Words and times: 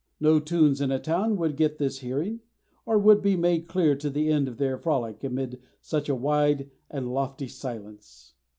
No 0.19 0.39
tunes 0.39 0.81
in 0.81 0.89
a 0.91 0.97
town 0.97 1.37
would 1.37 1.55
get 1.55 1.77
this 1.77 1.99
hearing, 1.99 2.39
or 2.87 2.97
would 2.97 3.21
be 3.21 3.35
made 3.35 3.67
clear 3.67 3.95
to 3.97 4.09
the 4.09 4.29
end 4.29 4.47
of 4.47 4.57
their 4.57 4.75
frolic 4.79 5.23
amid 5.23 5.61
such 5.79 6.09
a 6.09 6.15
wide 6.15 6.71
and 6.89 7.13
lofty 7.13 7.47
silence. 7.47 8.33